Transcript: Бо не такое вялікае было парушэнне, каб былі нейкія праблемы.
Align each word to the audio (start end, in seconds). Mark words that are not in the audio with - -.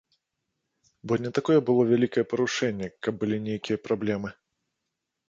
Бо 1.11 1.17
не 1.25 1.31
такое 1.37 1.57
вялікае 1.91 2.23
было 2.23 2.29
парушэнне, 2.31 2.87
каб 3.09 3.13
былі 3.25 3.37
нейкія 3.49 3.77
праблемы. 3.85 4.29